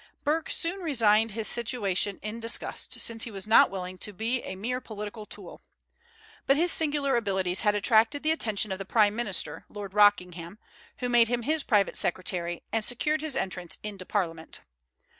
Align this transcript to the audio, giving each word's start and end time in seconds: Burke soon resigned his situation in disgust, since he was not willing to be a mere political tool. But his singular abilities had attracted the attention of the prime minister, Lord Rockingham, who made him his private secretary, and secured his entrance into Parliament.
Burke 0.23 0.49
soon 0.49 0.79
resigned 0.79 1.33
his 1.33 1.47
situation 1.47 2.17
in 2.23 2.39
disgust, 2.39 2.99
since 2.99 3.23
he 3.25 3.29
was 3.29 3.45
not 3.45 3.69
willing 3.69 3.99
to 3.99 4.11
be 4.11 4.41
a 4.41 4.55
mere 4.55 4.81
political 4.81 5.27
tool. 5.27 5.61
But 6.47 6.57
his 6.57 6.71
singular 6.71 7.15
abilities 7.15 7.59
had 7.61 7.75
attracted 7.75 8.23
the 8.23 8.31
attention 8.31 8.71
of 8.71 8.79
the 8.79 8.83
prime 8.83 9.15
minister, 9.15 9.63
Lord 9.69 9.93
Rockingham, 9.93 10.57
who 11.01 11.07
made 11.07 11.27
him 11.27 11.43
his 11.43 11.61
private 11.61 11.97
secretary, 11.97 12.63
and 12.73 12.83
secured 12.83 13.21
his 13.21 13.35
entrance 13.35 13.77
into 13.83 14.03
Parliament. 14.07 14.61